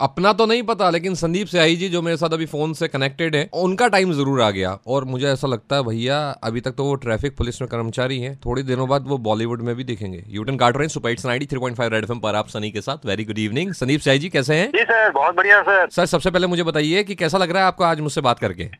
अपना 0.00 0.32
तो 0.32 0.44
नहीं 0.46 0.62
पता 0.62 0.88
लेकिन 0.90 1.14
संदीप 1.14 1.46
सियाही 1.46 1.76
जी 1.76 1.88
जो 1.88 2.00
मेरे 2.02 2.16
साथ 2.16 2.32
अभी 2.32 2.46
फ़ोन 2.46 2.72
से 2.72 2.88
कनेक्टेड 2.88 3.34
है 3.36 3.48
उनका 3.54 3.88
टाइम 3.88 4.12
ज़रूर 4.12 4.40
आ 4.42 4.50
गया। 4.50 4.70
और 4.86 5.04
मुझे 5.04 5.26
ऐसा 5.26 5.48
लगता 5.48 5.76
है 5.76 5.82
भैया 5.82 6.18
अभी 6.44 6.60
तक 6.60 6.72
तो 6.72 6.84
वो 6.84 6.94
ट्रैफ़िक 6.96 7.36
पुलिस 7.36 7.60
में 7.62 7.68
कर्मचारी 7.70 8.18
हैं। 8.20 8.34
थोड़ी 8.44 8.62
दिनों 8.62 8.88
बाद 8.88 9.06
वो 9.08 9.18
बॉलीवुड 9.18 9.62
में 9.62 9.74
भी 9.76 9.84
दिखेंगे। 9.84 10.22
यूटन 10.28 10.56
काट 10.56 10.76
रहे 10.76 10.84
हैं 10.84 10.88
super 10.88 11.10
it's 11.10 11.26
three 11.26 11.58
point 11.58 11.76
five 11.76 11.92
Red 11.92 12.04
FM 12.04 12.20
पर 12.20 12.34
आप 12.34 12.48
सनी 12.48 12.70
के 12.70 12.80
साथ। 12.80 13.06
Very 13.06 13.24
good 13.24 13.38
evening 13.38 13.72
Sandeep 13.74 14.00
Siyahi 14.00 14.18
ji 14.18 14.28
कैसे 14.28 14.54
हैं? 14.54 14.68
जी 14.68 14.84
सर 14.84 15.10
बहुत 15.10 15.36
बढ़िया 15.36 15.62
सर। 15.62 15.88
सर 15.90 16.06
सबसे 16.06 16.30
पहले 16.30 16.46
मुझे 16.46 16.62
बताइए 16.62 17.04
कि 17.04 17.14
कैसा 17.14 17.38
लग 17.38 17.50
रहा 17.50 17.62
है 17.62 17.68
आपको 17.68 17.84
आज 17.84 18.00
मुझसे 18.00 18.20
बात 18.20 18.38
करके? 18.38 18.70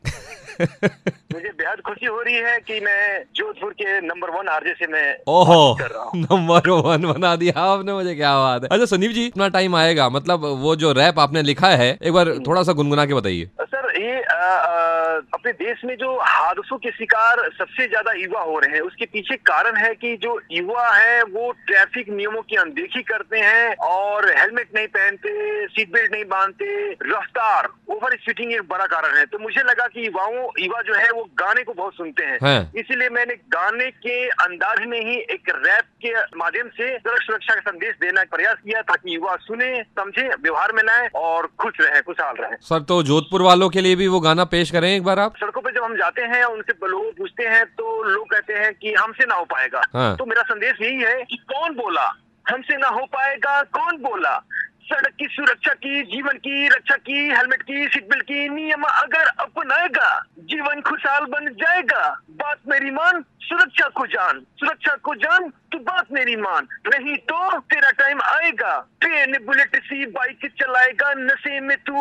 मुझे 0.61 1.50
खुशी 1.91 2.05
हो 2.05 2.21
रही 2.21 2.35
है 2.35 2.59
कि 2.59 2.79
मैं 2.79 3.23
जोधपुर 3.35 3.71
के 3.73 3.99
नंबर 4.01 4.29
वन 4.29 4.47
आरजे 4.47 4.73
से 4.73 4.87
मैं 4.87 5.07
ओहो 5.27 5.55
बात 5.69 5.81
कर 5.81 5.93
रहा 5.95 6.03
हूँ। 6.03 6.19
नंबर 6.21 6.69
वन 6.81 7.05
बना 7.07 7.35
दिया 7.35 7.61
आपने 7.61 7.93
मुझे 7.93 8.13
क्या 8.15 8.33
बात 8.39 8.63
है। 8.63 8.69
अच्छा 8.71 8.85
संदीप 8.87 9.11
जी 9.11 9.25
इतना 9.25 9.47
टाइम 9.55 9.75
आएगा 9.75 10.07
मतलब 10.09 10.45
वो 10.61 10.75
जो 10.75 10.91
रैप 10.93 11.19
आपने 11.19 11.41
लिखा 11.43 11.69
है 11.75 11.89
एक 11.93 12.13
बार 12.13 12.33
थोड़ा 12.47 12.63
सा 12.63 12.73
गुनगुना 12.73 13.05
के 13.05 13.13
बताइए। 13.13 13.49
सर 13.63 13.89
ये 14.01 14.21
अपने 14.41 15.51
देश 15.53 15.81
में 15.85 15.95
जो 15.95 16.13
हादसों 16.21 16.77
के 16.77 16.91
शिकार 16.91 17.39
सबसे 17.57 17.87
ज़्यादा 17.87 18.11
युवा 18.11 18.41
हो 18.41 18.59
रहे 18.59 18.75
हैं 18.75 18.81
उसके 18.81 19.05
पीछे 19.05 19.35
कारण 19.45 19.77
है 19.77 19.93
कि 19.95 20.15
जो 20.17 20.39
युवा 20.51 20.87
है 20.89 21.21
वो 21.23 21.51
ट्रैफ़िक 21.67 22.09
नियमों 22.09 22.41
की 22.41 22.55
अनदेखी 22.55 23.01
करते 23.03 23.39
हैं 23.39 23.75
और 23.87 24.29
हेलमेट 24.37 24.69
नहीं 24.75 24.87
पहनते 24.87 25.67
सीट 25.67 25.91
बेल्ट 25.93 26.11
नहीं 26.11 26.25
बांधते 26.25 26.91
रफ्तार 27.03 27.69
ओवर 27.89 28.15
स्पीडिंग 28.15 28.51
एक 28.53 28.61
बड़ा 28.61 28.85
कारण 28.85 29.17
है। 29.17 29.25
तो 29.25 29.39
मुझे 29.39 29.61
लगा 29.61 29.87
कि 29.87 30.05
युवाओं 30.05 30.49
युवा 30.59 30.81
जो 30.81 30.93
है 30.93 31.09
वो 31.11 31.23
गाने 31.39 31.63
को 31.63 31.73
बहुत 31.73 31.93
सुनते 31.93 32.25
हैं। 32.25 32.37
हैं। 32.43 32.71
इसीलिए 32.75 33.09
मैंने 33.09 33.35
गाने 33.51 33.89
के 33.91 34.17
अंदाज 34.27 34.85
में 34.87 34.99
ही 34.99 35.15
एक 35.15 35.49
रैप 35.49 35.85
के 36.05 36.13
माध्यम 36.37 36.67
से 36.69 36.97
सड़क 36.97 37.21
सुरक्षा 37.21 37.55
का 37.55 37.61
संदेश 37.61 37.95
देना 38.01 38.23
प्रयास 38.31 38.57
किया 38.65 38.81
ताकि 38.81 39.15
युवा 39.15 39.35
सुने 39.41 39.71
समझे 39.99 40.27
व्यवहार 40.43 40.71
में 40.71 40.83
लाए 40.83 41.07
और 41.15 41.47
खुश 41.59 41.73
रहे 41.81 42.01
खुशहाल 42.01 42.35
रहे। 42.35 42.55
सर 42.61 42.79
तो 42.83 43.01
जोधपुर 43.03 43.41
वालों 43.41 43.69
के 43.69 43.81
लिए 43.81 43.95
भी 43.95 44.07
वो 44.07 44.19
गाना 44.19 44.30
पेश 44.37 44.71
करें 44.71 44.95
एक 44.95 45.03
बार 45.03 45.19
आप? 45.19 45.37
सड़कों 45.37 45.61
पे 45.61 45.71
जब 45.71 45.83
हम 45.83 45.95
जाते 45.95 46.21
हैं 46.21 46.43
उनसे 46.43 46.87
लोग 46.87 47.17
पूछते 47.17 47.43
हैं 47.43 47.65
तो 47.65 48.03
लोग 48.03 48.29
कहते 48.31 48.53
हैं 48.53 48.73
कि 48.73 48.93
हमसे 48.93 49.25
ना 49.25 49.35
हो 49.35 49.43
पाएगा। 49.43 49.81
हाँ। 49.93 50.17
तो 50.17 50.25
मेरा 50.25 50.41
संदेश 50.41 50.73
यही 50.81 50.97
है 50.97 51.23
कि 51.23 51.35
कौन 51.35 51.75
बोला? 51.75 52.13
हमसे 52.49 52.77
ना 52.77 52.87
हो 52.87 52.99
पाएगा 52.99 53.61
कौन 53.61 53.97
बोला? 53.97 54.43
सड़क 54.83 55.13
की 55.19 55.25
सुरक्षा 55.25 55.73
की 55.73 56.03
जीवन 56.03 56.31
की 56.31 56.67
रक्षा 56.67 56.95
की 56.95 57.29
हेलमेट 57.29 57.61
की 57.61 57.87
सीट 57.87 58.03
बेल्ट 58.09 58.23
की 58.23 58.49
नियम 58.49 58.83
अगर 58.83 59.25
अपनाएगा 59.39 60.25
जीवन 60.39 60.81
खुशहाल 60.81 61.25
बन 61.25 61.47
जाएगा। 61.53 62.21
बात 62.31 62.57
मेरी 62.67 62.91
मान 62.91 63.23
सुरक्षा 63.51 63.87
को 63.87 64.05
जान 64.07 64.39
सुरक्षा 64.59 64.95
को 65.03 65.15
जान 65.15 65.49
तू 65.71 65.77
बात 65.79 66.05
मेरी 66.13 66.35
मान। 66.35 66.67
नहीं 66.87 67.15
तो 67.29 67.59
तेरा 67.59 67.89
टाइम 67.91 68.21
आएगा। 68.21 68.77
ट्रेन 69.01 69.37
बुलेट 69.45 69.75
सी 69.83 70.05
बाइक 70.05 70.51
चलाएगा 70.59 71.13
नशे 71.17 71.59
में 71.59 71.77
तू 71.77 71.93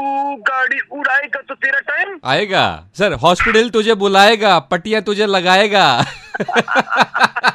गाड़ी 0.49 0.81
उड़ाएगा 0.93 1.41
तो 1.49 1.55
तेरा 1.55 1.81
टाइम 1.81 2.19
आएगा। 2.25 2.65
सर 2.95 3.13
हॉस्पिटल 3.23 3.71
तुझे 3.71 3.95
बुलाएगा 3.95 4.59
पटिया 4.71 5.01
तुझे 5.01 5.27
लगाएगा। 5.27 5.87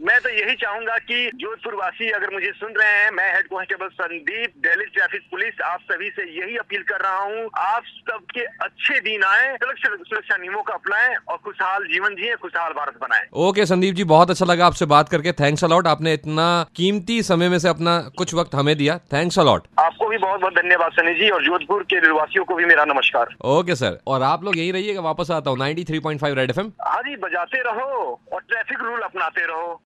मैं 0.00 0.18
तो 0.20 0.28
यही 0.28 0.54
चाहूँगा 0.54 0.96
कि 1.08 1.30
जोधपुर 1.34 1.74
वासी 1.74 2.10
अगर 2.10 2.32
मुझे 2.32 2.52
सुन 2.56 2.72
रहे 2.72 2.90
हैं 2.92 3.10
मैं 3.10 3.32
head 3.34 3.46
constable 3.46 3.88
Sandeep 3.94 4.52
Delhi 4.62 4.84
traffic 4.86 5.22
police 5.30 5.60
आप 5.64 5.80
सभी 5.92 6.08
से 6.10 6.28
यही 6.38 6.56
अपील 6.56 6.82
कर 6.82 7.00
रहा 7.00 7.18
हूँ 7.18 7.48
आप 7.58 7.82
सबके 7.86 8.44
अच्छे 8.64 9.00
दिन 9.00 9.24
आए 9.24 9.56
सुरक्षा 9.56 10.36
नियमों 10.36 10.62
को 10.62 10.72
अपनाएँ 10.72 11.14
और 11.28 11.36
खुशहाल 11.44 11.84
जीवन 11.84 12.14
जिए 12.14 12.34
खुशहाल 12.36 12.72
भारत 12.72 12.98
बनाए। 13.00 13.26
ओके 13.46 13.66
संदीप 13.66 13.94
जी 13.94 14.04
बहुत 14.04 14.30
अच्छा 14.30 14.44
लगा 14.44 14.66
आपसे 14.66 14.86
बात 14.86 15.08
करके। 15.08 15.32
थैंक्स 15.32 15.64
अलॉट 15.64 15.86
आपने 15.86 16.12
इतना 16.14 16.46
कीमती 16.76 17.22
समय 17.22 17.48
में 17.48 17.58
से 17.58 17.68
अपना 17.68 17.98
कुछ 18.18 18.34
वक्त 18.34 18.54
हमें 18.54 18.76
दिया। 18.76 18.98
थैंक्स 19.12 19.38
अलॉट 19.38 19.66
आपको 19.78 20.08
भी 20.08 20.18
बहुत 20.18 20.40
बहुत 20.40 20.54
धन्यवाद 20.54 20.92
सनी 20.92 21.14
जी 21.14 21.28
और 21.30 21.44
जोधपुर 21.44 21.82
के 21.82 22.00
निवासियों 22.00 22.44
को 22.44 22.54
भी 22.54 22.64
मेरा 22.64 22.84
नमस्कार। 22.84 23.34
Okay 23.50 23.74
sir. 23.74 23.98
और 24.06 24.22
आप 24.22 24.44
लोग 24.44 24.58
यही 24.58 24.70
रहिएगा 24.70 25.00
वापस 25.00 25.30
आता 25.30 25.50
हूँ 25.50 25.58
93.5 25.58 26.34
रेड 26.36 26.50
एफएम 26.50 26.72
हाँ 26.82 26.95
बजाते 27.14 27.58
रहो 27.60 28.20
और 28.32 28.40
ट्रैफ़िक 28.40 28.80
रूल 28.80 29.00
अपनाते 29.00 29.46
रहो। 29.46 29.82